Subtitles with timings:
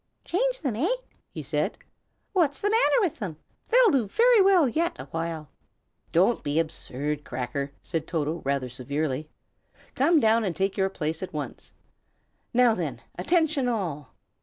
[0.25, 0.89] "Change them, eh?"
[1.29, 1.77] he said.
[2.33, 3.37] "What's the matter with them?
[3.69, 5.51] They'll do very well yet awhile."
[6.11, 9.29] "Don't be absurd, Cracker!" said Toto, rather severely.
[9.93, 11.71] "Come down and take your place at once!
[12.51, 14.15] Now, then, attention all!